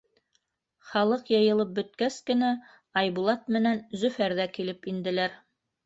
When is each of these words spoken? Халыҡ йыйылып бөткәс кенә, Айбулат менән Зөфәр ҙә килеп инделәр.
Халыҡ 0.91 1.29
йыйылып 1.33 1.75
бөткәс 1.81 2.17
кенә, 2.31 2.51
Айбулат 3.05 3.55
менән 3.59 3.87
Зөфәр 4.05 4.41
ҙә 4.45 4.53
килеп 4.59 4.95
инделәр. 4.97 5.43